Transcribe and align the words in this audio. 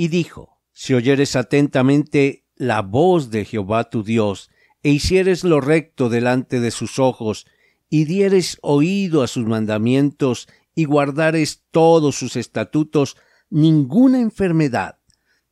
Y 0.00 0.08
dijo, 0.08 0.62
Si 0.72 0.94
oyeres 0.94 1.36
atentamente 1.36 2.46
la 2.56 2.80
voz 2.80 3.30
de 3.30 3.44
Jehová 3.44 3.90
tu 3.90 4.02
Dios, 4.02 4.48
e 4.82 4.88
hicieres 4.88 5.44
lo 5.44 5.60
recto 5.60 6.08
delante 6.08 6.58
de 6.58 6.70
sus 6.70 6.98
ojos, 6.98 7.46
y 7.90 8.06
dieres 8.06 8.56
oído 8.62 9.22
a 9.22 9.26
sus 9.26 9.44
mandamientos, 9.44 10.48
y 10.74 10.86
guardares 10.86 11.64
todos 11.70 12.16
sus 12.16 12.36
estatutos, 12.36 13.18
ninguna 13.50 14.22
enfermedad 14.22 15.00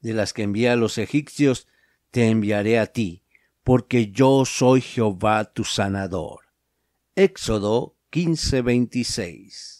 de 0.00 0.14
las 0.14 0.32
que 0.32 0.44
envía 0.44 0.74
a 0.74 0.76
los 0.76 0.96
egipcios 0.98 1.66
te 2.12 2.28
enviaré 2.28 2.78
a 2.78 2.86
ti, 2.86 3.24
porque 3.64 4.12
yo 4.12 4.44
soy 4.44 4.80
Jehová 4.80 5.52
tu 5.52 5.64
sanador. 5.64 6.42
Éxodo 7.16 7.96
15:26 8.12 9.75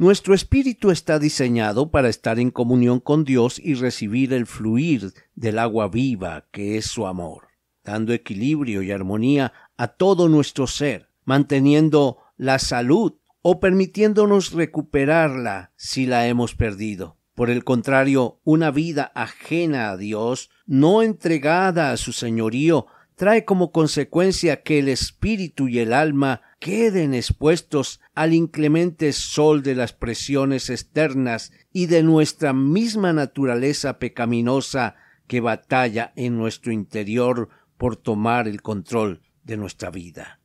nuestro 0.00 0.32
espíritu 0.32 0.90
está 0.90 1.18
diseñado 1.18 1.90
para 1.90 2.08
estar 2.08 2.38
en 2.38 2.50
comunión 2.50 3.00
con 3.00 3.22
Dios 3.22 3.60
y 3.62 3.74
recibir 3.74 4.32
el 4.32 4.46
fluir 4.46 5.12
del 5.34 5.58
agua 5.58 5.88
viva 5.88 6.46
que 6.52 6.78
es 6.78 6.86
su 6.86 7.06
amor, 7.06 7.48
dando 7.84 8.14
equilibrio 8.14 8.80
y 8.80 8.92
armonía 8.92 9.52
a 9.76 9.88
todo 9.88 10.30
nuestro 10.30 10.66
ser, 10.66 11.10
manteniendo 11.26 12.16
la 12.38 12.58
salud 12.58 13.16
o 13.42 13.60
permitiéndonos 13.60 14.52
recuperarla 14.52 15.72
si 15.76 16.06
la 16.06 16.26
hemos 16.26 16.54
perdido. 16.54 17.18
Por 17.34 17.50
el 17.50 17.62
contrario, 17.62 18.40
una 18.42 18.70
vida 18.70 19.12
ajena 19.14 19.90
a 19.90 19.98
Dios, 19.98 20.48
no 20.64 21.02
entregada 21.02 21.92
a 21.92 21.98
su 21.98 22.14
señorío, 22.14 22.86
trae 23.16 23.44
como 23.44 23.70
consecuencia 23.70 24.62
que 24.62 24.78
el 24.78 24.88
espíritu 24.88 25.68
y 25.68 25.78
el 25.78 25.92
alma 25.92 26.40
queden 26.60 27.14
expuestos 27.14 28.00
al 28.14 28.34
inclemente 28.34 29.12
sol 29.12 29.62
de 29.62 29.74
las 29.74 29.92
presiones 29.92 30.70
externas 30.70 31.52
y 31.72 31.86
de 31.86 32.02
nuestra 32.04 32.52
misma 32.52 33.12
naturaleza 33.12 33.98
pecaminosa 33.98 34.94
que 35.26 35.40
batalla 35.40 36.12
en 36.16 36.36
nuestro 36.36 36.70
interior 36.70 37.48
por 37.78 37.96
tomar 37.96 38.46
el 38.46 38.62
control 38.62 39.22
de 39.42 39.56
nuestra 39.56 39.90
vida. 39.90 40.38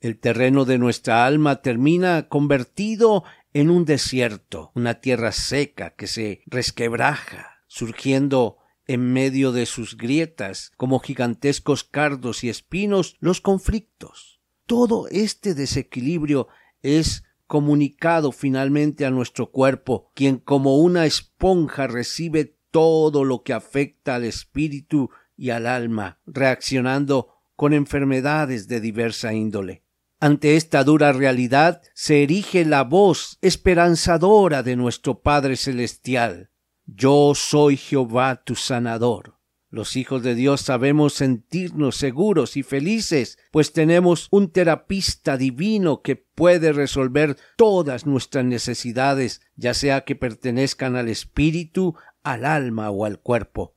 El 0.00 0.18
terreno 0.18 0.64
de 0.64 0.78
nuestra 0.78 1.24
alma 1.24 1.62
termina 1.62 2.28
convertido 2.28 3.24
en 3.54 3.70
un 3.70 3.84
desierto, 3.84 4.72
una 4.74 5.00
tierra 5.00 5.32
seca 5.32 5.94
que 5.94 6.06
se 6.06 6.42
resquebraja, 6.46 7.62
surgiendo 7.66 8.58
en 8.86 9.12
medio 9.12 9.52
de 9.52 9.64
sus 9.64 9.96
grietas, 9.96 10.72
como 10.76 10.98
gigantescos 10.98 11.84
cardos 11.84 12.44
y 12.44 12.50
espinos, 12.50 13.16
los 13.20 13.40
conflictos. 13.40 14.41
Todo 14.72 15.06
este 15.10 15.54
desequilibrio 15.54 16.48
es 16.80 17.24
comunicado 17.46 18.32
finalmente 18.32 19.04
a 19.04 19.10
nuestro 19.10 19.50
cuerpo, 19.50 20.10
quien 20.14 20.38
como 20.38 20.78
una 20.78 21.04
esponja 21.04 21.86
recibe 21.86 22.56
todo 22.70 23.22
lo 23.24 23.42
que 23.42 23.52
afecta 23.52 24.14
al 24.14 24.24
espíritu 24.24 25.10
y 25.36 25.50
al 25.50 25.66
alma, 25.66 26.20
reaccionando 26.24 27.34
con 27.54 27.74
enfermedades 27.74 28.66
de 28.66 28.80
diversa 28.80 29.34
índole. 29.34 29.84
Ante 30.20 30.56
esta 30.56 30.84
dura 30.84 31.12
realidad 31.12 31.82
se 31.92 32.22
erige 32.22 32.64
la 32.64 32.82
voz 32.82 33.36
esperanzadora 33.42 34.62
de 34.62 34.76
nuestro 34.76 35.20
Padre 35.20 35.56
Celestial, 35.56 36.48
yo 36.86 37.34
soy 37.34 37.76
Jehová 37.76 38.42
tu 38.42 38.54
sanador. 38.54 39.41
Los 39.72 39.96
hijos 39.96 40.22
de 40.22 40.34
Dios 40.34 40.60
sabemos 40.60 41.14
sentirnos 41.14 41.96
seguros 41.96 42.58
y 42.58 42.62
felices, 42.62 43.38
pues 43.50 43.72
tenemos 43.72 44.28
un 44.30 44.50
terapista 44.50 45.38
divino 45.38 46.02
que 46.02 46.14
puede 46.14 46.74
resolver 46.74 47.38
todas 47.56 48.04
nuestras 48.04 48.44
necesidades, 48.44 49.40
ya 49.56 49.72
sea 49.72 50.02
que 50.02 50.14
pertenezcan 50.14 50.94
al 50.94 51.08
espíritu, 51.08 51.94
al 52.22 52.44
alma 52.44 52.90
o 52.90 53.06
al 53.06 53.18
cuerpo. 53.20 53.74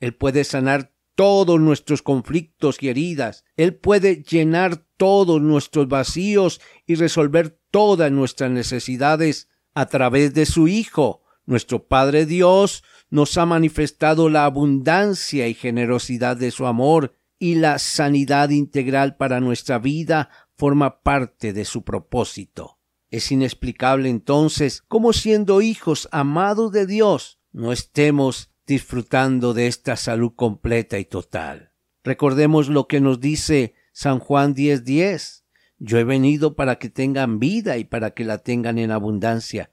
Él 0.00 0.12
puede 0.12 0.42
sanar 0.42 0.92
todos 1.14 1.60
nuestros 1.60 2.02
conflictos 2.02 2.78
y 2.80 2.88
heridas. 2.88 3.44
Él 3.56 3.76
puede 3.76 4.24
llenar 4.24 4.86
todos 4.96 5.40
nuestros 5.40 5.86
vacíos 5.86 6.60
y 6.84 6.96
resolver 6.96 7.60
todas 7.70 8.10
nuestras 8.10 8.50
necesidades 8.50 9.48
a 9.72 9.86
través 9.86 10.34
de 10.34 10.46
su 10.46 10.66
Hijo, 10.66 11.22
nuestro 11.48 11.86
Padre 11.86 12.26
Dios 12.26 12.84
nos 13.08 13.38
ha 13.38 13.46
manifestado 13.46 14.28
la 14.28 14.44
abundancia 14.44 15.48
y 15.48 15.54
generosidad 15.54 16.36
de 16.36 16.50
su 16.50 16.66
amor 16.66 17.14
y 17.38 17.54
la 17.54 17.78
sanidad 17.78 18.50
integral 18.50 19.16
para 19.16 19.40
nuestra 19.40 19.78
vida 19.78 20.28
forma 20.56 21.00
parte 21.00 21.54
de 21.54 21.64
su 21.64 21.84
propósito. 21.84 22.78
Es 23.10 23.32
inexplicable 23.32 24.10
entonces 24.10 24.82
cómo 24.86 25.14
siendo 25.14 25.62
hijos 25.62 26.06
amados 26.12 26.70
de 26.70 26.86
Dios 26.86 27.40
no 27.50 27.72
estemos 27.72 28.50
disfrutando 28.66 29.54
de 29.54 29.68
esta 29.68 29.96
salud 29.96 30.32
completa 30.36 30.98
y 30.98 31.06
total. 31.06 31.72
Recordemos 32.04 32.68
lo 32.68 32.86
que 32.88 33.00
nos 33.00 33.20
dice 33.20 33.74
San 33.92 34.18
Juan 34.18 34.54
10:10. 34.54 35.44
Yo 35.78 35.96
he 35.96 36.04
venido 36.04 36.56
para 36.56 36.76
que 36.76 36.90
tengan 36.90 37.38
vida 37.38 37.78
y 37.78 37.84
para 37.84 38.10
que 38.10 38.26
la 38.26 38.36
tengan 38.36 38.76
en 38.76 38.90
abundancia. 38.90 39.70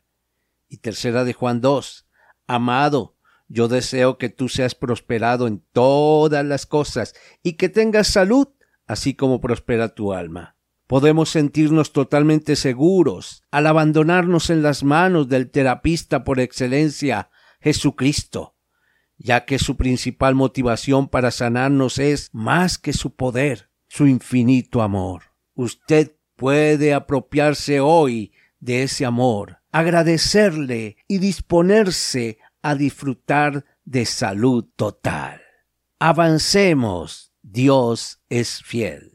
Y 0.76 0.80
tercera 0.80 1.24
de 1.24 1.32
Juan 1.32 1.62
2. 1.62 2.06
Amado, 2.48 3.16
yo 3.48 3.70
deseo 3.70 4.18
que 4.18 4.28
tú 4.28 4.50
seas 4.50 4.76
prosperado 4.76 5.48
en 5.48 5.64
todas 5.72 6.44
las 6.44 6.66
cosas 6.66 7.16
y 7.42 7.54
que 7.54 7.70
tengas 7.70 8.08
salud, 8.08 8.50
así 8.86 9.14
como 9.14 9.40
prospera 9.40 9.96
tu 9.96 10.12
alma. 10.12 10.58
Podemos 10.86 11.30
sentirnos 11.30 11.94
totalmente 11.94 12.58
seguros 12.58 13.42
al 13.52 13.68
abandonarnos 13.68 14.50
en 14.50 14.64
las 14.64 14.84
manos 14.84 15.30
del 15.30 15.50
terapista 15.50 16.26
por 16.26 16.42
excelencia, 16.42 17.30
Jesucristo, 17.62 18.58
ya 19.18 19.46
que 19.46 19.60
su 19.60 19.78
principal 19.78 20.36
motivación 20.36 21.08
para 21.08 21.32
sanarnos 21.32 22.00
es 22.00 22.32
más 22.34 22.78
que 22.78 22.92
su 22.92 23.16
poder, 23.16 23.70
su 23.88 24.08
infinito 24.08 24.82
amor. 24.82 25.24
Usted 25.54 26.18
puede 26.36 26.94
apropiarse 26.94 27.80
hoy 27.80 28.34
de 28.60 28.84
ese 28.84 29.06
amor 29.06 29.60
agradecerle 29.76 30.96
y 31.06 31.18
disponerse 31.18 32.38
a 32.62 32.76
disfrutar 32.76 33.66
de 33.84 34.06
salud 34.06 34.64
total. 34.78 35.42
Avancemos, 36.00 37.34
Dios 37.42 38.22
es 38.30 38.64
fiel. 38.64 39.15